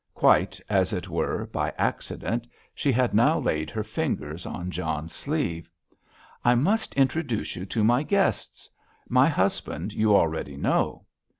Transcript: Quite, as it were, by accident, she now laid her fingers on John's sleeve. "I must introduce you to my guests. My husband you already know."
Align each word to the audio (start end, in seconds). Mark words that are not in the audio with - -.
Quite, 0.15 0.59
as 0.67 0.93
it 0.93 1.09
were, 1.09 1.45
by 1.45 1.71
accident, 1.77 2.47
she 2.73 2.91
now 3.13 3.37
laid 3.37 3.69
her 3.69 3.83
fingers 3.83 4.47
on 4.47 4.71
John's 4.71 5.13
sleeve. 5.13 5.69
"I 6.43 6.55
must 6.55 6.95
introduce 6.95 7.55
you 7.55 7.67
to 7.67 7.83
my 7.83 8.01
guests. 8.01 8.67
My 9.07 9.29
husband 9.29 9.93
you 9.93 10.15
already 10.15 10.57
know." 10.57 11.05